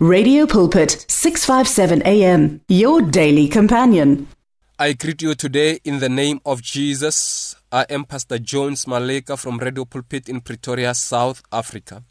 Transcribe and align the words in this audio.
Radio 0.00 0.46
Pulpit, 0.46 1.04
657 1.08 2.02
AM, 2.06 2.60
your 2.68 3.02
daily 3.02 3.48
companion. 3.48 4.28
I 4.78 4.92
greet 4.92 5.22
you 5.22 5.34
today 5.34 5.80
in 5.82 5.98
the 5.98 6.08
name 6.08 6.40
of 6.46 6.62
Jesus. 6.62 7.56
I 7.72 7.84
am 7.90 8.04
Pastor 8.04 8.38
Jones 8.38 8.84
Maleka 8.84 9.36
from 9.36 9.58
Radio 9.58 9.84
Pulpit 9.84 10.28
in 10.28 10.40
Pretoria, 10.40 10.94
South 10.94 11.42
Africa. 11.50 12.04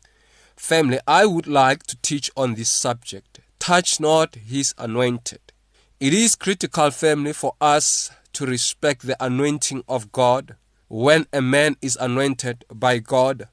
Family, 0.57 0.99
I 1.07 1.25
would 1.25 1.47
like 1.47 1.83
to 1.83 1.95
teach 2.01 2.29
on 2.35 2.55
this 2.55 2.69
subject. 2.69 3.39
Touch 3.57 4.01
not 4.01 4.35
his 4.35 4.73
anointed. 4.77 5.53
It 6.01 6.13
is 6.13 6.35
critical, 6.35 6.91
family, 6.91 7.31
for 7.31 7.53
us 7.61 8.11
to 8.33 8.45
respect 8.45 9.07
the 9.07 9.15
anointing 9.23 9.85
of 9.87 10.11
God 10.11 10.57
when 10.89 11.25
a 11.31 11.41
man 11.41 11.77
is 11.81 11.95
anointed 11.95 12.65
by 12.69 12.99
God 12.99 13.47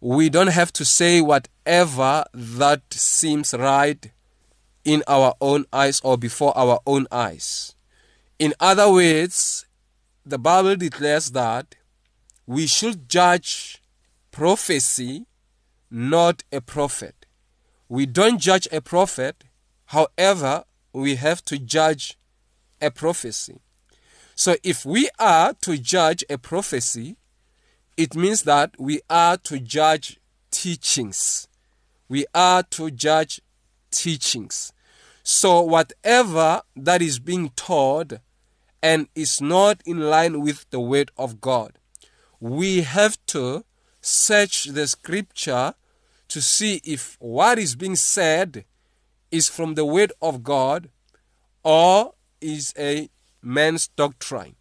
we 0.00 0.28
don't 0.28 0.48
have 0.48 0.72
to 0.74 0.84
say 0.84 1.20
whatever 1.20 2.24
that 2.32 2.82
seems 2.92 3.52
right 3.54 4.10
in 4.84 5.02
our 5.06 5.34
own 5.40 5.66
eyes 5.72 6.00
or 6.02 6.16
before 6.16 6.56
our 6.56 6.80
own 6.86 7.06
eyes. 7.10 7.74
In 8.38 8.54
other 8.60 8.90
words, 8.90 9.66
the 10.24 10.38
Bible 10.38 10.76
declares 10.76 11.32
that 11.32 11.74
we 12.46 12.66
should 12.66 13.08
judge 13.08 13.82
prophecy, 14.30 15.26
not 15.90 16.44
a 16.52 16.60
prophet. 16.60 17.26
We 17.88 18.06
don't 18.06 18.38
judge 18.38 18.68
a 18.70 18.80
prophet, 18.80 19.44
however, 19.86 20.64
we 20.92 21.16
have 21.16 21.44
to 21.46 21.58
judge 21.58 22.16
a 22.80 22.90
prophecy. 22.90 23.60
So 24.34 24.54
if 24.62 24.86
we 24.86 25.08
are 25.18 25.54
to 25.62 25.76
judge 25.76 26.24
a 26.30 26.38
prophecy, 26.38 27.16
it 27.98 28.14
means 28.14 28.44
that 28.44 28.76
we 28.78 29.00
are 29.10 29.36
to 29.38 29.58
judge 29.58 30.20
teachings. 30.52 31.48
We 32.08 32.26
are 32.32 32.62
to 32.62 32.92
judge 32.92 33.40
teachings. 33.90 34.72
So, 35.24 35.60
whatever 35.60 36.62
that 36.76 37.02
is 37.02 37.18
being 37.18 37.50
taught 37.50 38.12
and 38.80 39.08
is 39.16 39.40
not 39.40 39.82
in 39.84 39.98
line 39.98 40.40
with 40.40 40.70
the 40.70 40.78
Word 40.78 41.10
of 41.18 41.40
God, 41.40 41.72
we 42.38 42.82
have 42.82 43.18
to 43.26 43.64
search 44.00 44.66
the 44.66 44.86
scripture 44.86 45.74
to 46.28 46.40
see 46.40 46.80
if 46.84 47.16
what 47.18 47.58
is 47.58 47.74
being 47.74 47.96
said 47.96 48.64
is 49.32 49.48
from 49.48 49.74
the 49.74 49.84
Word 49.84 50.12
of 50.22 50.44
God 50.44 50.88
or 51.64 52.14
is 52.40 52.72
a 52.78 53.10
man's 53.42 53.88
doctrine. 53.88 54.54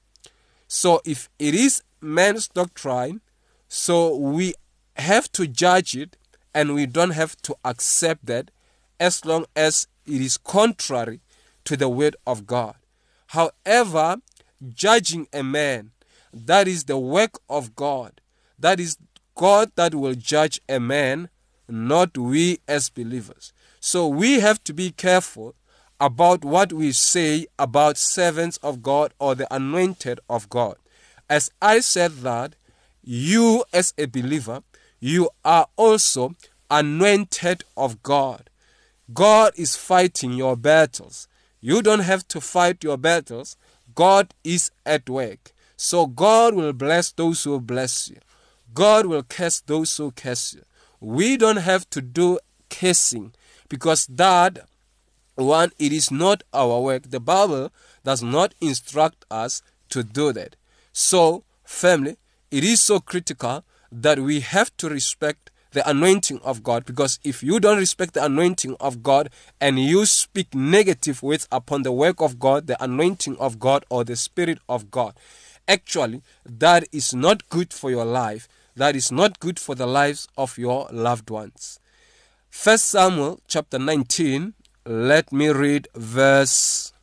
So, 0.68 1.02
if 1.06 1.30
it 1.38 1.54
is 1.54 1.84
man's 2.02 2.48
doctrine, 2.48 3.22
so 3.68 4.16
we 4.16 4.54
have 4.96 5.32
to 5.34 5.48
judge 5.48 5.96
it 5.96 6.18
and 6.54 6.74
we 6.74 6.86
don't 6.86 7.12
have 7.12 7.36
to 7.44 7.56
accept 7.64 8.26
that 8.26 8.52
as 9.00 9.26
long 9.26 9.46
as 9.56 9.88
it 10.06 10.22
is 10.22 10.38
contrary 10.38 11.22
to 11.66 11.78
the 11.78 11.90
word 11.90 12.16
of 12.26 12.48
God. 12.48 12.76
However, 13.28 14.18
judging 14.74 15.28
a 15.34 15.44
man, 15.44 15.92
that 16.34 16.68
is 16.68 16.86
the 16.86 16.98
work 16.98 17.40
of 17.50 17.76
God. 17.76 18.22
That 18.58 18.80
is 18.80 18.98
God 19.36 19.72
that 19.76 19.94
will 19.94 20.16
judge 20.16 20.60
a 20.68 20.80
man, 20.80 21.30
not 21.68 22.18
we 22.18 22.60
as 22.68 22.90
believers. 22.90 23.54
So 23.80 24.08
we 24.08 24.40
have 24.40 24.64
to 24.64 24.74
be 24.74 24.92
careful 24.92 25.56
about 26.00 26.46
what 26.46 26.74
we 26.74 26.92
say 26.92 27.48
about 27.58 27.98
servants 27.98 28.58
of 28.58 28.82
God 28.82 29.14
or 29.20 29.36
the 29.36 29.54
anointed 29.54 30.20
of 30.30 30.50
God. 30.50 30.78
As 31.30 31.52
I 31.62 31.80
said 31.80 32.12
that, 32.18 32.56
you 33.08 33.64
as 33.72 33.94
a 33.98 34.06
believer, 34.06 34.62
you 35.00 35.30
are 35.46 35.68
also 35.78 36.36
anointed 36.70 37.64
of 37.78 38.04
God. 38.04 38.50
God 39.14 39.54
is 39.56 39.78
fighting 39.78 40.34
your 40.34 40.58
battles. 40.58 41.30
You 41.62 41.82
don't 41.82 42.02
have 42.02 42.28
to 42.28 42.42
fight 42.42 42.84
your 42.84 42.98
battles. 42.98 43.56
God 43.96 44.34
is 44.44 44.72
at 44.86 45.10
work. 45.10 45.54
So 45.78 46.06
God 46.06 46.54
will 46.54 46.74
bless 46.74 47.14
those 47.14 47.46
who 47.46 47.62
bless 47.62 48.10
you. 48.10 48.18
God 48.74 49.06
will 49.06 49.24
curse 49.24 49.62
those 49.62 49.96
who 49.96 50.12
curse 50.12 50.54
you. 50.54 50.64
We 51.00 51.38
don't 51.38 51.58
have 51.58 51.90
to 51.92 52.02
do 52.02 52.40
cursing 52.70 53.34
because 53.70 54.06
that 54.08 54.68
one 55.36 55.72
it 55.80 55.94
is 55.94 56.12
not 56.12 56.44
our 56.54 56.82
work. 56.82 57.04
The 57.10 57.22
Bible 57.22 57.72
does 58.04 58.22
not 58.22 58.54
instruct 58.60 59.24
us 59.32 59.62
to 59.92 60.04
do 60.04 60.34
that. 60.34 60.58
So, 60.92 61.46
family, 61.64 62.18
it 62.52 62.64
is 62.64 62.82
so 62.82 63.00
critical 63.00 63.64
that 63.92 64.20
we 64.20 64.40
have 64.40 64.76
to 64.78 64.90
respect 64.90 65.52
the 65.72 65.88
anointing 65.88 66.40
of 66.44 66.64
God 66.64 66.86
because 66.86 67.20
if 67.24 67.44
you 67.44 67.60
don't 67.60 67.78
respect 67.78 68.14
the 68.14 68.24
anointing 68.24 68.76
of 68.80 69.04
God 69.04 69.30
and 69.60 69.78
you 69.80 70.06
speak 70.06 70.56
negative 70.56 71.22
words 71.22 71.48
upon 71.52 71.84
the 71.84 71.92
work 71.92 72.22
of 72.22 72.40
God, 72.40 72.68
the 72.68 72.82
anointing 72.82 73.38
of 73.38 73.60
God, 73.60 73.86
or 73.90 74.04
the 74.04 74.16
Spirit 74.16 74.60
of 74.70 74.90
God, 74.90 75.14
actually 75.68 76.22
that 76.46 76.88
is 76.92 77.14
not 77.14 77.48
good 77.50 77.74
for 77.74 77.92
your 77.92 78.06
life. 78.06 78.48
That 78.76 78.96
is 78.96 79.12
not 79.12 79.40
good 79.40 79.60
for 79.60 79.76
the 79.76 79.88
lives 79.88 80.28
of 80.38 80.58
your 80.58 80.88
loved 80.92 81.30
ones. 81.30 81.80
First 82.50 82.86
Samuel 82.86 83.40
chapter 83.48 83.78
19, 83.78 84.54
let 84.86 85.32
me 85.32 85.50
read 85.50 85.88
verse 85.96 86.94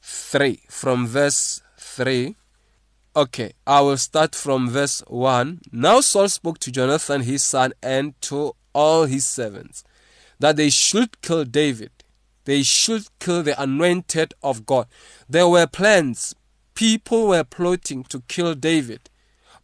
3. 0.00 0.62
From 0.68 1.06
verse 1.06 1.62
3 1.78 2.36
Okay, 3.16 3.54
I 3.66 3.80
will 3.80 3.96
start 3.96 4.34
from 4.34 4.68
verse 4.68 5.02
1. 5.06 5.60
Now 5.72 6.02
Saul 6.02 6.28
spoke 6.28 6.58
to 6.58 6.70
Jonathan 6.70 7.22
his 7.22 7.42
son 7.42 7.72
and 7.82 8.12
to 8.20 8.54
all 8.74 9.06
his 9.06 9.26
servants 9.26 9.84
that 10.38 10.56
they 10.56 10.68
should 10.68 11.22
kill 11.22 11.46
David. 11.46 11.92
They 12.44 12.62
should 12.62 13.06
kill 13.18 13.42
the 13.42 13.58
anointed 13.58 14.34
of 14.42 14.66
God. 14.66 14.86
There 15.30 15.48
were 15.48 15.66
plans. 15.66 16.34
People 16.74 17.28
were 17.28 17.42
plotting 17.42 18.04
to 18.04 18.20
kill 18.28 18.54
David. 18.54 19.08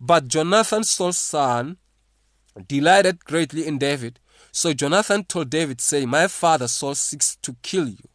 But 0.00 0.28
Jonathan, 0.28 0.82
Saul's 0.82 1.18
son, 1.18 1.76
delighted 2.66 3.22
greatly 3.26 3.66
in 3.66 3.76
David. 3.76 4.18
So 4.50 4.72
Jonathan 4.72 5.24
told 5.24 5.50
David, 5.50 5.82
saying, 5.82 6.08
My 6.08 6.26
father 6.26 6.68
Saul 6.68 6.94
seeks 6.94 7.36
to 7.42 7.54
kill 7.60 7.86
you. 7.86 8.08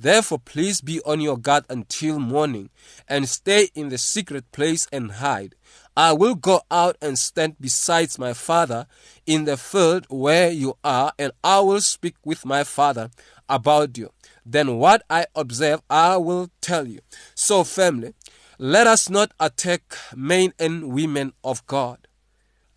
Therefore, 0.00 0.38
please 0.38 0.80
be 0.80 1.02
on 1.02 1.20
your 1.20 1.36
guard 1.36 1.66
until 1.68 2.18
morning, 2.18 2.70
and 3.06 3.28
stay 3.28 3.68
in 3.74 3.90
the 3.90 3.98
secret 3.98 4.50
place 4.50 4.88
and 4.90 5.12
hide. 5.12 5.54
I 5.94 6.14
will 6.14 6.36
go 6.36 6.62
out 6.70 6.96
and 7.02 7.18
stand 7.18 7.60
beside 7.60 8.18
my 8.18 8.32
father 8.32 8.86
in 9.26 9.44
the 9.44 9.58
field 9.58 10.06
where 10.08 10.50
you 10.50 10.78
are, 10.82 11.12
and 11.18 11.32
I 11.44 11.60
will 11.60 11.82
speak 11.82 12.14
with 12.24 12.46
my 12.46 12.64
father 12.64 13.10
about 13.46 13.98
you. 13.98 14.10
Then, 14.46 14.78
what 14.78 15.02
I 15.10 15.26
observe, 15.34 15.82
I 15.90 16.16
will 16.16 16.48
tell 16.62 16.88
you. 16.88 17.00
So, 17.34 17.62
family, 17.62 18.14
let 18.56 18.86
us 18.86 19.10
not 19.10 19.32
attack 19.38 19.82
men 20.16 20.54
and 20.58 20.94
women 20.94 21.34
of 21.44 21.66
God. 21.66 22.08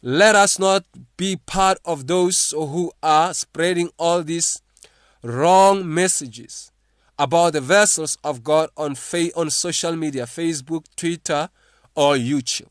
Let 0.01 0.35
us 0.35 0.59
not 0.59 0.83
be 1.15 1.37
part 1.37 1.77
of 1.85 2.07
those 2.07 2.51
who 2.51 2.91
are 3.01 3.33
spreading 3.33 3.91
all 3.97 4.23
these 4.23 4.61
wrong 5.23 5.87
messages 5.87 6.72
about 7.17 7.53
the 7.53 7.61
vessels 7.61 8.17
of 8.23 8.43
God 8.43 8.69
on, 8.75 8.95
fa- 8.95 9.35
on 9.35 9.49
social 9.49 9.95
media, 9.95 10.23
Facebook, 10.25 10.85
Twitter, 10.95 11.49
or 11.95 12.15
YouTube. 12.15 12.67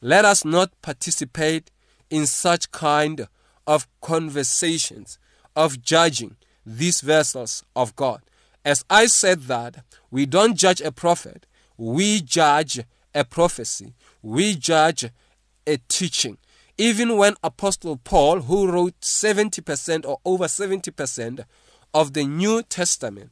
Let 0.00 0.24
us 0.24 0.44
not 0.44 0.70
participate 0.82 1.70
in 2.10 2.26
such 2.26 2.70
kind 2.70 3.28
of 3.66 3.88
conversations 4.00 5.18
of 5.54 5.82
judging 5.82 6.36
these 6.64 7.00
vessels 7.00 7.64
of 7.74 7.96
God. 7.96 8.22
As 8.64 8.84
I 8.90 9.06
said 9.06 9.42
that, 9.44 9.84
we 10.10 10.26
don't 10.26 10.56
judge 10.56 10.80
a 10.80 10.92
prophet, 10.92 11.46
we 11.76 12.20
judge 12.20 12.80
a 13.14 13.24
prophecy, 13.24 13.94
we 14.22 14.54
judge 14.54 15.08
a 15.66 15.78
teaching. 15.88 16.38
Even 16.78 17.16
when 17.16 17.34
Apostle 17.42 17.96
Paul, 17.96 18.40
who 18.42 18.70
wrote 18.70 19.00
70% 19.00 20.04
or 20.04 20.18
over 20.24 20.44
70% 20.44 21.44
of 21.94 22.12
the 22.12 22.24
New 22.24 22.62
Testament, 22.62 23.30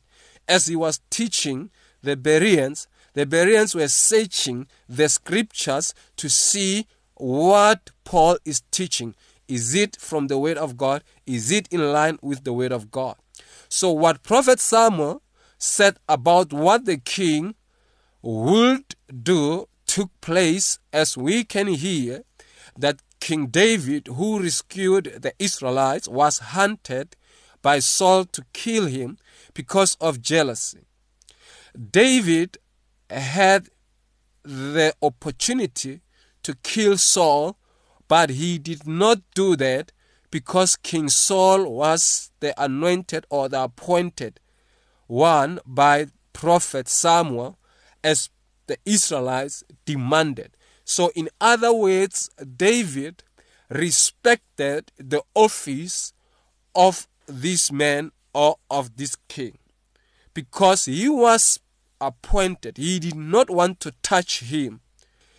as 0.49 0.67
he 0.67 0.77
was 0.77 1.01
teaching 1.11 1.71
the 2.03 2.17
Bereans, 2.17 2.87
the 3.15 3.27
Bereans 3.27 3.75
were 3.75 3.89
searching 3.89 4.67
the 4.89 5.09
scriptures 5.09 5.95
to 6.17 6.29
see 6.29 6.87
what 7.15 7.91
Paul 8.05 8.39
is 8.45 8.63
teaching. 8.71 9.15
Is 9.47 9.75
it 9.75 9.97
from 9.97 10.27
the 10.27 10.39
word 10.39 10.59
of 10.59 10.77
God? 10.77 11.05
Is 11.27 11.51
it 11.51 11.69
in 11.71 11.93
line 11.93 12.19
with 12.23 12.45
the 12.45 12.53
word 12.53 12.73
of 12.73 12.91
God? 12.91 13.17
So, 13.69 13.91
what 13.91 14.23
Prophet 14.23 14.61
Samuel 14.61 15.23
said 15.59 15.99
about 16.09 16.53
what 16.53 16.85
the 16.85 16.99
king 16.99 17.55
would 18.23 18.95
do 19.23 19.69
took 19.87 20.11
place 20.21 20.79
as 20.93 21.17
we 21.17 21.45
can 21.45 21.69
hear 21.69 22.23
that 22.79 23.01
King 23.21 23.47
David, 23.47 24.09
who 24.09 24.41
rescued 24.43 25.19
the 25.23 25.33
Israelites, 25.39 26.09
was 26.09 26.39
hunted 26.39 27.17
by 27.63 27.79
Saul 27.79 28.25
to 28.27 28.45
kill 28.53 28.87
him 28.87 29.17
because 29.55 29.97
of 30.01 30.21
jealousy. 30.21 30.87
David 31.91 32.59
had 33.09 33.69
the 34.43 34.95
opportunity 35.01 36.01
to 36.43 36.55
kill 36.57 36.99
Saul, 36.99 37.57
but 38.09 38.31
he 38.31 38.59
did 38.59 38.87
not 38.87 39.23
do 39.35 39.57
that 39.57 39.93
because 40.31 40.77
King 40.77 41.09
Saul 41.09 41.71
was 41.71 42.31
the 42.41 42.53
anointed 42.63 43.25
or 43.31 43.49
the 43.49 43.63
appointed 43.63 44.41
one 45.07 45.61
by 45.65 46.09
prophet 46.33 46.89
Samuel 46.89 47.59
as 48.03 48.31
the 48.67 48.77
Israelites 48.85 49.65
demanded. 49.85 50.57
So, 50.85 51.11
in 51.15 51.29
other 51.41 51.73
words, 51.73 52.31
David 52.57 53.23
respected 53.71 54.93
the 54.99 55.23
office 55.35 56.13
of 56.75 57.09
this 57.27 57.73
man 57.73 58.13
or 58.35 58.57
of 58.71 58.97
this 58.97 59.17
king 59.29 59.59
because 60.35 60.85
he 60.87 61.09
was 61.09 61.61
appointed. 62.01 62.77
He 62.77 62.99
did 62.99 63.15
not 63.15 63.49
want 63.49 63.81
to 63.81 63.93
touch 64.03 64.41
him. 64.41 64.81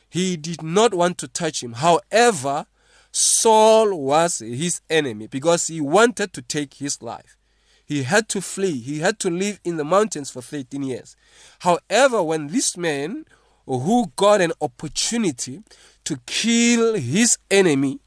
He 0.09 0.37
did 0.37 0.63
not 0.63 0.93
want 0.93 1.17
to 1.19 1.27
touch 1.27 1.61
him. 1.61 1.73
However, 1.73 2.65
Saul 3.11 3.97
was 3.97 4.39
his 4.39 4.81
enemy 4.89 5.27
because 5.27 5.67
he 5.67 5.81
wanted 5.81 6.33
to 6.33 6.41
take 6.41 6.75
his 6.75 7.01
life. 7.01 7.37
He 7.85 8.03
had 8.03 8.27
to 8.29 8.41
flee. 8.41 8.79
He 8.79 8.99
had 8.99 9.19
to 9.19 9.29
live 9.29 9.59
in 9.63 9.77
the 9.77 9.85
mountains 9.85 10.31
for 10.31 10.41
13 10.41 10.81
years. 10.83 11.15
However, 11.59 12.23
when 12.23 12.47
this 12.47 12.75
man 12.75 13.25
who 13.65 14.11
got 14.15 14.41
an 14.41 14.53
opportunity 14.59 15.63
to 16.05 16.17
kill 16.25 16.95
his 16.95 17.37
enemy, 17.51 17.99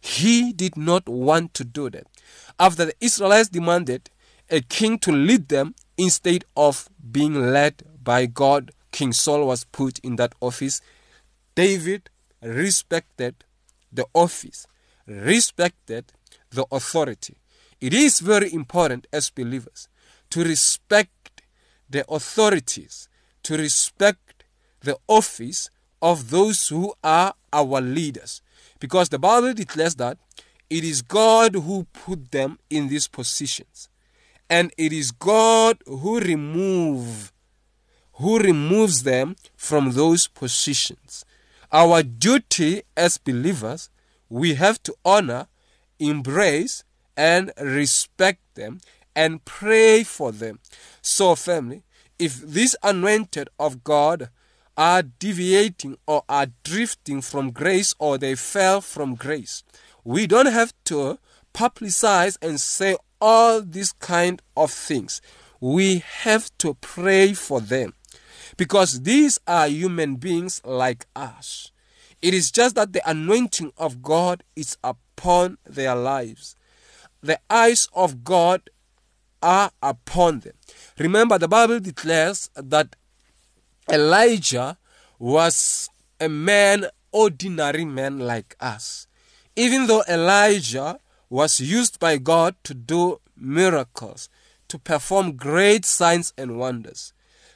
he 0.00 0.52
did 0.52 0.76
not 0.76 1.08
want 1.08 1.54
to 1.54 1.64
do 1.64 1.90
that. 1.90 2.06
After 2.58 2.86
the 2.86 2.94
Israelites 3.00 3.48
demanded 3.48 4.10
a 4.50 4.60
king 4.60 4.98
to 5.00 5.12
lead 5.12 5.48
them 5.48 5.74
instead 5.96 6.44
of 6.56 6.88
being 7.10 7.52
led 7.52 7.82
by 8.02 8.26
God, 8.26 8.72
King 8.90 9.12
Saul 9.12 9.46
was 9.46 9.64
put 9.64 9.98
in 10.00 10.16
that 10.16 10.34
office. 10.40 10.80
David 11.54 12.10
respected 12.42 13.44
the 13.92 14.06
office, 14.14 14.66
respected 15.06 16.12
the 16.50 16.66
authority. 16.70 17.36
It 17.80 17.94
is 17.94 18.20
very 18.20 18.52
important 18.52 19.06
as 19.12 19.30
believers 19.30 19.88
to 20.30 20.44
respect 20.44 21.42
the 21.88 22.04
authorities, 22.10 23.08
to 23.44 23.56
respect 23.56 24.44
the 24.80 24.98
office 25.06 25.70
of 26.00 26.30
those 26.30 26.68
who 26.68 26.94
are 27.02 27.34
our 27.52 27.80
leaders. 27.80 28.42
Because 28.78 29.08
the 29.08 29.18
Bible 29.18 29.54
declares 29.54 29.94
that 29.96 30.18
it 30.70 30.84
is 30.84 31.02
God 31.02 31.54
who 31.54 31.86
put 31.92 32.30
them 32.30 32.58
in 32.68 32.88
these 32.88 33.08
positions. 33.08 33.88
And 34.50 34.72
it 34.76 34.92
is 34.92 35.10
God 35.10 35.78
who 35.86 36.20
remove 36.20 37.32
who 38.18 38.38
removes 38.38 39.04
them 39.04 39.36
from 39.56 39.92
those 39.92 40.26
positions. 40.26 41.24
Our 41.72 42.02
duty 42.02 42.82
as 42.96 43.16
believers, 43.18 43.90
we 44.28 44.54
have 44.54 44.82
to 44.84 44.94
honor, 45.04 45.46
embrace, 45.98 46.84
and 47.16 47.52
respect 47.60 48.40
them 48.54 48.80
and 49.14 49.44
pray 49.44 50.02
for 50.02 50.32
them. 50.32 50.58
So, 51.00 51.34
family, 51.34 51.82
if 52.18 52.40
these 52.40 52.74
anointed 52.82 53.48
of 53.58 53.84
God 53.84 54.30
are 54.76 55.02
deviating 55.02 55.96
or 56.06 56.22
are 56.28 56.46
drifting 56.64 57.20
from 57.20 57.50
grace 57.50 57.94
or 57.98 58.18
they 58.18 58.34
fell 58.34 58.80
from 58.80 59.14
grace, 59.14 59.62
we 60.04 60.26
don't 60.26 60.46
have 60.46 60.72
to 60.84 61.18
publicize 61.54 62.36
and 62.40 62.60
say 62.60 62.96
all 63.20 63.60
these 63.60 63.92
kind 63.92 64.40
of 64.56 64.70
things. 64.70 65.20
We 65.60 65.98
have 65.98 66.50
to 66.58 66.74
pray 66.74 67.34
for 67.34 67.60
them 67.60 67.94
because 68.56 69.02
these 69.02 69.38
are 69.46 69.68
human 69.68 70.16
beings 70.16 70.60
like 70.64 71.06
us. 71.16 71.72
It 72.22 72.34
is 72.34 72.50
just 72.50 72.74
that 72.76 72.92
the 72.92 73.08
anointing 73.08 73.72
of 73.76 74.02
God 74.02 74.42
is 74.56 74.76
upon 74.82 75.58
their 75.64 75.94
lives. 75.94 76.56
The 77.22 77.40
eyes 77.50 77.88
of 77.92 78.24
God 78.24 78.70
are 79.42 79.70
upon 79.82 80.40
them. 80.40 80.54
Remember, 80.98 81.38
the 81.38 81.48
Bible 81.48 81.80
declares 81.80 82.50
that 82.54 82.96
Elijah 83.90 84.78
was 85.18 85.88
a 86.20 86.28
man, 86.28 86.86
ordinary 87.12 87.84
man 87.84 88.18
like 88.18 88.56
us. 88.60 89.07
Even 89.58 89.88
though 89.88 90.04
Elijah 90.08 91.00
was 91.28 91.58
used 91.58 91.98
by 91.98 92.16
God 92.16 92.54
to 92.62 92.74
do 92.74 93.20
miracles, 93.36 94.28
to 94.68 94.78
perform 94.78 95.32
great 95.32 95.84
signs 95.84 96.32
and 96.38 96.60
wonders, 96.60 97.12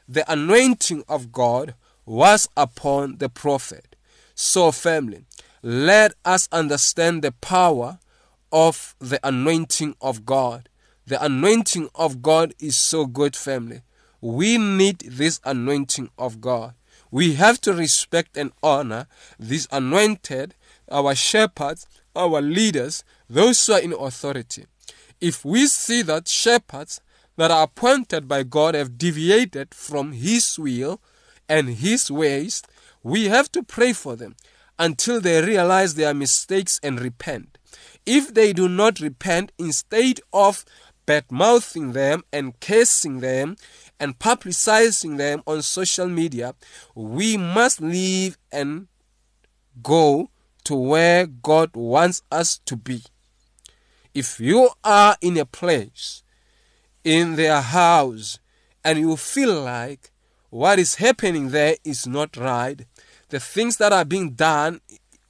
the 0.09 0.25
anointing 0.31 1.05
of 1.09 1.31
God 1.31 1.75
was 2.05 2.49
upon 2.57 3.19
the 3.19 3.29
prophet. 3.29 3.95
So, 4.35 4.73
family, 4.73 5.27
let 5.63 6.15
us 6.25 6.49
understand 6.51 7.23
the 7.23 7.31
power 7.31 8.01
of 8.51 8.97
the 8.99 9.21
anointing 9.23 9.95
of 10.01 10.27
God. 10.27 10.69
The 11.07 11.25
anointing 11.25 11.89
of 11.95 12.21
God 12.21 12.53
is 12.59 12.77
so 12.77 13.07
good, 13.07 13.37
family. 13.37 13.83
We 14.21 14.59
need 14.59 14.99
this 15.07 15.39
anointing 15.45 16.11
of 16.19 16.41
God. 16.41 16.75
We 17.13 17.35
have 17.35 17.61
to 17.61 17.73
respect 17.73 18.37
and 18.37 18.51
honor 18.61 19.07
this 19.39 19.69
anointed, 19.71 20.57
our 20.91 21.15
shepherds, 21.15 21.87
our 22.15 22.41
leaders, 22.41 23.05
those 23.29 23.65
who 23.67 23.75
are 23.75 23.81
in 23.81 23.93
authority. 23.93 24.67
If 25.21 25.45
we 25.45 25.67
see 25.67 26.03
that 26.03 26.29
shepherds 26.29 27.01
that 27.37 27.51
are 27.51 27.65
appointed 27.65 28.29
by 28.29 28.43
God 28.43 28.75
have 28.75 28.99
deviated 28.99 29.75
from 29.75 30.13
His 30.13 30.59
will 30.59 31.01
and 31.49 31.69
His 31.69 32.11
ways, 32.11 32.63
we 33.03 33.27
have 33.27 33.51
to 33.53 33.63
pray 33.63 33.93
for 33.93 34.17
them 34.17 34.37
until 34.79 35.21
they 35.21 35.41
realize 35.43 35.95
their 35.95 36.15
mistakes 36.15 36.81
and 36.83 37.01
repent. 37.01 37.59
If 38.05 38.35
they 38.35 38.53
do 38.53 38.69
not 38.69 39.01
repent, 39.01 39.53
instead 39.59 40.21
of 40.33 40.65
bad 41.07 41.31
mouthing 41.31 41.93
them 41.93 42.25
and 42.33 42.59
cursing 42.61 43.21
them 43.21 43.57
and 43.99 44.19
publicizing 44.19 45.19
them 45.19 45.43
on 45.47 45.63
social 45.63 46.09
media, 46.09 46.55
we 46.95 47.37
must 47.37 47.81
leave 47.81 48.39
and 48.51 48.89
go 49.83 50.31
to 50.65 50.75
where 50.75 51.27
God 51.27 51.71
wants 51.75 52.23
us 52.31 52.59
to 52.67 52.77
be. 52.77 53.03
If 54.15 54.41
you 54.41 54.71
are 54.85 55.17
in 55.21 55.37
a 55.39 55.47
place, 55.47 56.23
in 57.05 57.37
their 57.37 57.61
house, 57.61 58.39
and 58.85 58.99
you 58.99 59.17
feel 59.17 59.63
like 59.63 60.11
what 60.51 60.79
is 60.79 60.97
happening 60.97 61.49
there 61.49 61.77
is 61.85 62.07
not 62.07 62.37
right, 62.37 62.85
the 63.31 63.41
things 63.41 63.79
that 63.79 63.93
are 63.93 64.05
being 64.05 64.31
done 64.31 64.81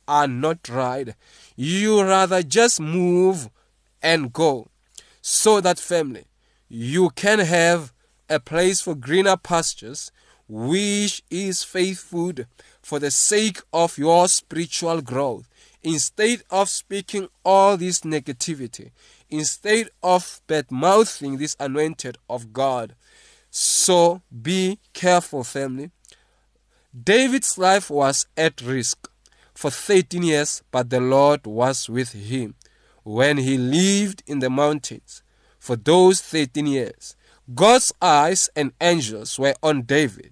are 0.08 0.26
not 0.26 0.68
right, 0.68 1.14
you 1.56 2.02
rather 2.02 2.42
just 2.42 2.80
move 2.80 3.48
and 4.02 4.32
go 4.32 4.68
so 5.20 5.60
that 5.60 5.78
family 5.78 6.24
you 6.68 7.10
can 7.10 7.38
have 7.38 7.92
a 8.28 8.40
place 8.40 8.80
for 8.80 8.94
greener 8.94 9.36
pastures 9.36 10.10
which 10.48 11.22
is 11.30 11.62
faith 11.62 12.00
food 12.00 12.46
for 12.82 12.98
the 12.98 13.10
sake 13.10 13.60
of 13.72 13.96
your 13.98 14.28
spiritual 14.28 15.00
growth. 15.00 15.48
Instead 15.82 16.42
of 16.50 16.68
speaking 16.68 17.28
all 17.44 17.76
this 17.76 18.00
negativity 18.00 18.90
instead 19.32 19.88
of 20.02 20.42
bad 20.46 20.70
mouthing 20.70 21.38
this 21.38 21.56
anointed 21.58 22.18
of 22.28 22.52
god 22.52 22.94
so 23.50 24.22
be 24.42 24.78
careful 24.94 25.44
family. 25.44 25.90
David's 26.98 27.58
life 27.58 27.90
was 27.90 28.26
at 28.36 28.60
risk 28.62 29.10
for 29.54 29.70
13 29.70 30.22
years 30.22 30.62
but 30.70 30.90
the 30.90 31.00
lord 31.00 31.46
was 31.46 31.88
with 31.88 32.12
him 32.12 32.54
when 33.02 33.38
he 33.38 33.58
lived 33.58 34.22
in 34.26 34.38
the 34.38 34.50
mountains 34.50 35.22
for 35.58 35.76
those 35.76 36.20
13 36.20 36.66
years. 36.66 37.16
God's 37.54 37.92
eyes 38.00 38.48
and 38.56 38.72
angels 38.80 39.38
were 39.38 39.54
on 39.62 39.82
David, 39.82 40.31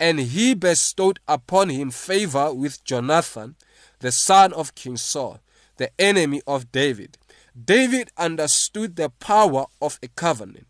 and 0.00 0.20
he 0.20 0.54
bestowed 0.54 1.20
upon 1.26 1.68
him 1.70 1.90
favor 1.90 2.52
with 2.52 2.84
Jonathan, 2.84 3.56
the 4.00 4.12
son 4.12 4.52
of 4.52 4.74
King 4.74 4.96
Saul, 4.96 5.40
the 5.76 5.90
enemy 5.98 6.40
of 6.46 6.70
David. 6.72 7.18
David 7.64 8.10
understood 8.16 8.96
the 8.96 9.10
power 9.10 9.66
of 9.82 9.98
a 10.02 10.08
covenant. 10.08 10.66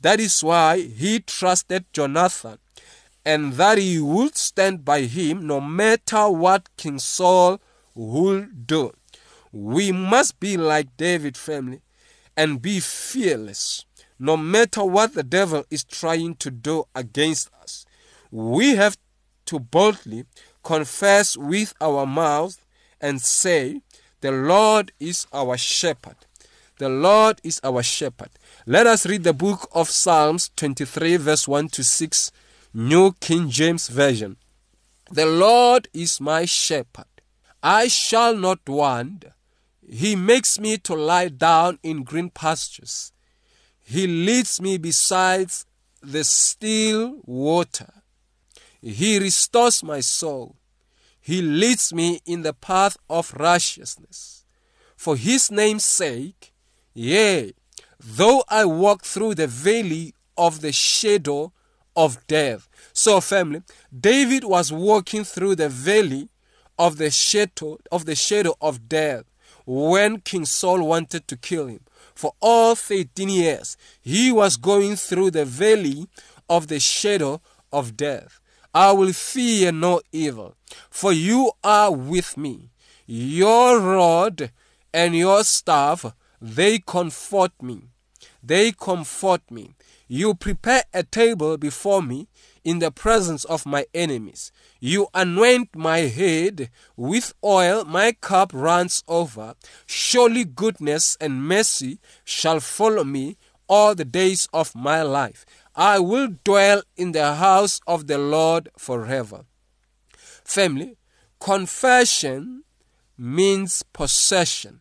That 0.00 0.18
is 0.18 0.42
why 0.42 0.80
he 0.80 1.20
trusted 1.20 1.84
Jonathan 1.92 2.58
and 3.24 3.52
that 3.54 3.78
he 3.78 4.00
would 4.00 4.36
stand 4.36 4.84
by 4.84 5.02
him 5.02 5.46
no 5.46 5.60
matter 5.60 6.28
what 6.28 6.76
King 6.76 6.98
Saul 6.98 7.60
would 7.94 8.66
do. 8.66 8.92
We 9.52 9.92
must 9.92 10.40
be 10.40 10.56
like 10.56 10.96
David 10.96 11.36
family 11.36 11.82
and 12.36 12.60
be 12.60 12.80
fearless 12.80 13.84
no 14.18 14.36
matter 14.36 14.84
what 14.84 15.14
the 15.14 15.22
devil 15.24 15.64
is 15.68 15.82
trying 15.82 16.36
to 16.36 16.48
do 16.48 16.84
against 16.94 17.50
us. 17.60 17.61
We 18.32 18.76
have 18.76 18.96
to 19.46 19.60
boldly 19.60 20.24
confess 20.64 21.36
with 21.36 21.74
our 21.82 22.06
mouth 22.06 22.64
and 22.98 23.20
say, 23.20 23.82
The 24.22 24.32
Lord 24.32 24.90
is 24.98 25.26
our 25.34 25.58
shepherd. 25.58 26.16
The 26.78 26.88
Lord 26.88 27.42
is 27.44 27.60
our 27.62 27.82
shepherd. 27.82 28.30
Let 28.64 28.86
us 28.86 29.04
read 29.04 29.24
the 29.24 29.34
book 29.34 29.68
of 29.72 29.90
Psalms 29.90 30.50
23, 30.56 31.16
verse 31.16 31.46
1 31.46 31.68
to 31.68 31.84
6, 31.84 32.32
New 32.72 33.12
King 33.20 33.50
James 33.50 33.88
Version. 33.88 34.38
The 35.10 35.26
Lord 35.26 35.88
is 35.92 36.18
my 36.18 36.46
shepherd. 36.46 37.04
I 37.62 37.88
shall 37.88 38.34
not 38.34 38.66
want. 38.66 39.26
He 39.86 40.16
makes 40.16 40.58
me 40.58 40.78
to 40.78 40.94
lie 40.94 41.28
down 41.28 41.78
in 41.82 42.02
green 42.02 42.30
pastures. 42.30 43.12
He 43.84 44.06
leads 44.06 44.58
me 44.58 44.78
beside 44.78 45.50
the 46.00 46.24
still 46.24 47.20
water. 47.26 48.01
He 48.82 49.18
restores 49.18 49.82
my 49.82 50.00
soul. 50.00 50.56
He 51.20 51.40
leads 51.40 51.94
me 51.94 52.20
in 52.26 52.42
the 52.42 52.52
path 52.52 52.96
of 53.08 53.32
righteousness. 53.34 54.44
For 54.96 55.16
his 55.16 55.50
name's 55.50 55.84
sake, 55.84 56.52
yea, 56.92 57.52
though 58.00 58.42
I 58.48 58.64
walk 58.64 59.04
through 59.04 59.36
the 59.36 59.46
valley 59.46 60.14
of 60.36 60.60
the 60.60 60.72
shadow 60.72 61.52
of 61.94 62.26
death. 62.26 62.68
So, 62.92 63.20
family, 63.20 63.62
David 63.96 64.44
was 64.44 64.72
walking 64.72 65.24
through 65.24 65.56
the 65.56 65.68
valley 65.68 66.28
of 66.78 66.96
the 66.96 67.10
shadow 67.10 67.78
of 67.92 68.06
the 68.06 68.16
shadow 68.16 68.56
of 68.60 68.88
death 68.88 69.24
when 69.64 70.20
King 70.20 70.44
Saul 70.44 70.86
wanted 70.86 71.28
to 71.28 71.36
kill 71.36 71.68
him. 71.68 71.80
For 72.14 72.32
all 72.40 72.74
13 72.74 73.28
years, 73.28 73.76
he 74.00 74.32
was 74.32 74.56
going 74.56 74.96
through 74.96 75.30
the 75.30 75.44
valley 75.44 76.08
of 76.48 76.68
the 76.68 76.80
shadow 76.80 77.40
of 77.72 77.96
death. 77.96 78.40
I 78.74 78.92
will 78.92 79.12
fear 79.12 79.72
no 79.72 80.00
evil, 80.12 80.54
for 80.90 81.12
you 81.12 81.52
are 81.62 81.92
with 81.92 82.36
me. 82.36 82.70
Your 83.06 83.78
rod 83.80 84.50
and 84.94 85.14
your 85.14 85.44
staff, 85.44 86.14
they 86.40 86.78
comfort 86.78 87.52
me. 87.60 87.82
They 88.42 88.72
comfort 88.72 89.42
me. 89.50 89.74
You 90.08 90.34
prepare 90.34 90.84
a 90.92 91.02
table 91.02 91.56
before 91.56 92.02
me 92.02 92.28
in 92.64 92.78
the 92.78 92.90
presence 92.90 93.44
of 93.44 93.66
my 93.66 93.86
enemies. 93.94 94.52
You 94.80 95.08
anoint 95.14 95.76
my 95.76 96.00
head 96.00 96.70
with 96.96 97.34
oil, 97.44 97.84
my 97.84 98.12
cup 98.12 98.52
runs 98.54 99.04
over. 99.06 99.54
Surely 99.86 100.44
goodness 100.44 101.16
and 101.20 101.44
mercy 101.44 101.98
shall 102.24 102.60
follow 102.60 103.04
me 103.04 103.36
all 103.68 103.94
the 103.94 104.04
days 104.04 104.48
of 104.52 104.74
my 104.74 105.02
life. 105.02 105.46
I 105.74 105.98
will 106.00 106.36
dwell 106.44 106.82
in 106.96 107.12
the 107.12 107.34
house 107.34 107.80
of 107.86 108.06
the 108.06 108.18
Lord 108.18 108.68
forever. 108.76 109.46
Family, 110.44 110.96
confession 111.40 112.64
means 113.16 113.82
possession. 113.92 114.80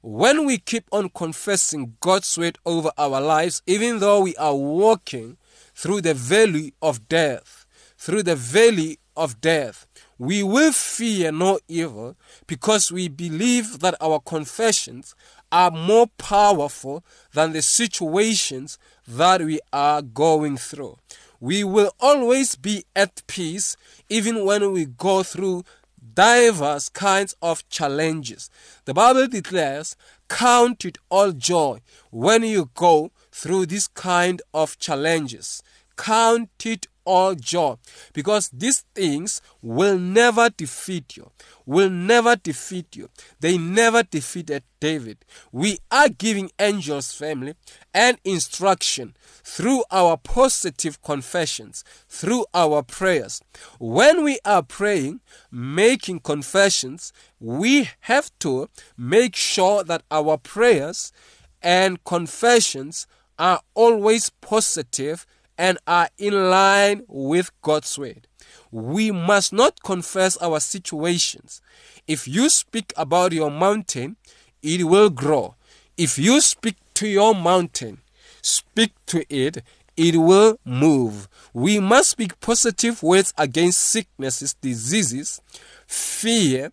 When 0.00 0.44
we 0.44 0.58
keep 0.58 0.88
on 0.90 1.10
confessing 1.10 1.96
God's 2.00 2.36
word 2.36 2.58
over 2.66 2.90
our 2.98 3.20
lives, 3.20 3.62
even 3.66 4.00
though 4.00 4.20
we 4.20 4.34
are 4.36 4.56
walking 4.56 5.36
through 5.76 6.00
the 6.00 6.14
valley 6.14 6.74
of 6.82 7.08
death, 7.08 7.61
through 8.02 8.24
the 8.24 8.34
valley 8.34 8.98
of 9.16 9.40
death, 9.40 9.86
we 10.18 10.42
will 10.42 10.72
fear 10.72 11.30
no 11.30 11.60
evil 11.68 12.16
because 12.48 12.90
we 12.90 13.06
believe 13.06 13.78
that 13.78 13.94
our 14.00 14.18
confessions 14.18 15.14
are 15.52 15.70
more 15.70 16.08
powerful 16.18 17.04
than 17.32 17.52
the 17.52 17.62
situations 17.62 18.76
that 19.06 19.40
we 19.40 19.60
are 19.72 20.02
going 20.02 20.56
through. 20.56 20.98
We 21.38 21.62
will 21.62 21.92
always 22.00 22.56
be 22.56 22.84
at 22.96 23.22
peace 23.28 23.76
even 24.08 24.44
when 24.44 24.72
we 24.72 24.86
go 24.86 25.22
through 25.22 25.62
diverse 26.14 26.88
kinds 26.88 27.36
of 27.40 27.68
challenges. 27.68 28.50
The 28.84 28.94
Bible 28.94 29.28
declares, 29.28 29.94
Count 30.28 30.84
it 30.84 30.98
all 31.08 31.30
joy 31.30 31.78
when 32.10 32.42
you 32.42 32.68
go 32.74 33.12
through 33.30 33.66
this 33.66 33.86
kind 33.86 34.42
of 34.52 34.76
challenges. 34.80 35.62
Count 36.02 36.50
it 36.64 36.86
all 37.04 37.34
joy 37.34 37.76
because 38.12 38.48
these 38.50 38.84
things 38.94 39.40
will 39.60 39.98
never 39.98 40.50
defeat 40.50 41.16
you 41.16 41.30
will 41.66 41.90
never 41.90 42.36
defeat 42.36 42.96
you. 42.96 43.08
They 43.40 43.58
never 43.58 44.02
defeated 44.02 44.64
david. 44.80 45.24
We 45.50 45.78
are 45.90 46.08
giving 46.08 46.50
angels 46.58 47.12
family 47.12 47.54
and 47.94 48.18
instruction 48.24 49.14
through 49.44 49.84
our 49.90 50.16
positive 50.16 51.00
confessions 51.02 51.84
through 52.08 52.46
our 52.54 52.82
prayers. 52.82 53.40
When 53.78 54.24
we 54.24 54.38
are 54.44 54.62
praying 54.62 55.20
making 55.50 56.20
confessions 56.20 57.12
we 57.40 57.90
have 58.00 58.30
to 58.40 58.68
make 58.96 59.36
sure 59.36 59.84
that 59.84 60.02
our 60.10 60.38
prayers 60.38 61.12
and 61.62 62.02
confessions 62.04 63.06
are 63.38 63.60
always 63.74 64.30
positive 64.30 65.26
and 65.62 65.78
are 65.86 66.08
in 66.18 66.50
line 66.50 67.04
with 67.06 67.52
God's 67.62 67.96
word. 67.96 68.26
We 68.72 69.12
must 69.12 69.52
not 69.52 69.80
confess 69.84 70.36
our 70.38 70.58
situations. 70.58 71.62
If 72.08 72.26
you 72.26 72.50
speak 72.50 72.92
about 72.96 73.30
your 73.30 73.48
mountain, 73.48 74.16
it 74.60 74.82
will 74.88 75.08
grow. 75.08 75.54
If 75.96 76.18
you 76.18 76.40
speak 76.40 76.78
to 76.94 77.06
your 77.06 77.32
mountain, 77.32 78.00
speak 78.42 78.90
to 79.06 79.24
it, 79.32 79.62
it 79.96 80.16
will 80.16 80.58
move. 80.64 81.28
We 81.54 81.78
must 81.78 82.10
speak 82.10 82.40
positive 82.40 83.00
words 83.00 83.32
against 83.38 83.78
sicknesses, 83.78 84.54
diseases, 84.54 85.40
fear, 85.86 86.72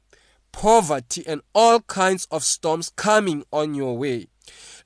poverty, 0.51 1.24
and 1.27 1.41
all 1.53 1.81
kinds 1.81 2.27
of 2.31 2.43
storms 2.43 2.91
coming 2.96 3.43
on 3.53 3.75
your 3.75 3.96
way. 3.96 4.29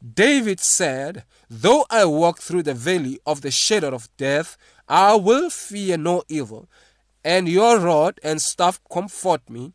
David 0.03 0.59
said, 0.59 1.23
Though 1.49 1.85
I 1.89 2.05
walk 2.05 2.39
through 2.39 2.63
the 2.63 2.73
valley 2.73 3.19
of 3.25 3.41
the 3.41 3.51
shadow 3.51 3.93
of 3.93 4.09
death, 4.17 4.57
I 4.87 5.15
will 5.15 5.49
fear 5.49 5.97
no 5.97 6.23
evil, 6.27 6.67
and 7.23 7.47
your 7.47 7.79
rod 7.79 8.19
and 8.23 8.41
staff 8.41 8.79
comfort 8.91 9.49
me. 9.49 9.73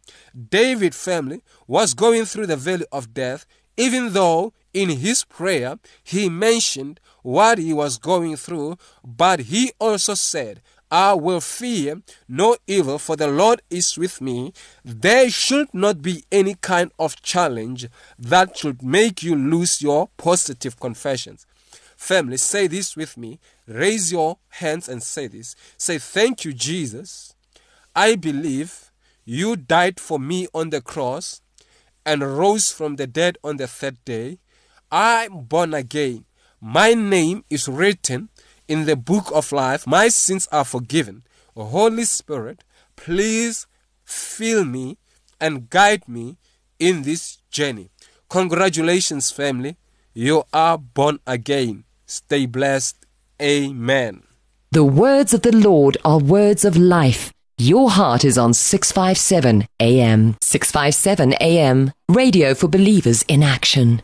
David 0.51 0.95
family 0.95 1.43
was 1.67 1.95
going 1.95 2.25
through 2.25 2.47
the 2.47 2.57
valley 2.57 2.87
of 2.93 3.15
death, 3.15 3.47
even 3.77 4.13
though 4.13 4.53
in 4.75 4.91
his 4.91 5.25
prayer 5.25 5.79
he 6.03 6.29
mentioned 6.29 7.01
what 7.23 7.59
he 7.59 7.73
was 7.73 7.99
going 7.99 8.37
through, 8.37 8.77
but 9.05 9.41
he 9.41 9.73
also 9.79 10.15
said, 10.15 10.61
I 10.91 11.13
will 11.15 11.41
fear 11.41 12.01
no 12.29 12.57
evil, 12.67 12.99
for 12.99 13.17
the 13.17 13.29
Lord 13.29 13.61
is 13.69 13.99
with 13.99 14.21
me. 14.21 14.53
There 14.85 15.29
should 15.29 15.73
not 15.75 16.01
be 16.01 16.25
any 16.33 16.55
kind 16.55 16.93
of 16.99 17.21
challenge 17.23 17.89
that 18.19 18.57
should 18.57 18.83
make 18.83 19.23
you 19.23 19.37
lose 19.37 19.83
your 19.83 20.09
positive 20.17 20.81
confessions. 20.81 21.47
Family, 21.97 22.37
say 22.37 22.69
this 22.69 22.97
with 22.97 23.17
me. 23.19 23.39
Raise 23.67 24.13
your 24.13 24.39
hands 24.49 24.89
and 24.89 25.03
say 25.03 25.27
this. 25.27 25.57
Say, 25.77 25.99
Thank 25.99 26.45
you, 26.45 26.53
Jesus. 26.55 27.35
I 27.95 28.15
believe 28.15 28.91
you 29.25 29.57
died 29.57 30.01
for 30.01 30.19
me 30.19 30.47
on 30.55 30.71
the 30.71 30.81
cross 30.81 31.43
and 32.07 32.23
rose 32.39 32.71
from 32.73 32.97
the 32.97 33.07
dead 33.07 33.37
on 33.45 33.59
the 33.59 33.67
third 33.67 34.03
day. 34.05 34.39
I'm 34.91 35.41
born 35.43 35.75
again. 35.75 36.25
My 36.61 36.95
name 36.95 37.45
is 37.51 37.69
written 37.69 38.31
in 38.69 38.85
the 38.85 38.97
book 38.97 39.31
of 39.35 39.51
life. 39.51 39.87
My 39.87 40.09
sins 40.09 40.47
are 40.53 40.65
forgiven. 40.65 41.25
Holy 41.57 42.05
Spirit, 42.05 42.63
please 42.95 43.67
fill 44.05 44.65
me 44.65 44.99
and 45.41 45.69
guide 45.71 46.09
me 46.09 46.37
in 46.79 47.03
this 47.03 47.39
journey. 47.51 47.91
Congratulations, 48.29 49.31
family. 49.31 49.77
You 50.15 50.45
are 50.53 50.79
born 50.79 51.19
again. 51.27 51.85
Stay 52.07 52.47
blessed. 52.47 53.07
Amen. 53.41 54.23
The 54.71 54.85
words 54.85 55.33
of 55.33 55.43
the 55.43 55.57
Lord 55.57 55.97
are 56.05 56.19
words 56.19 56.65
of 56.65 56.77
life. 56.77 57.33
Your 57.57 57.91
heart 57.91 58.25
is 58.25 58.39
on 58.39 58.55
657 58.55 59.67
AM. 59.81 60.37
657 60.41 61.35
AM. 61.41 61.93
Radio 62.09 62.55
for 62.55 62.69
believers 62.69 63.25
in 63.29 63.43
action. 63.43 64.03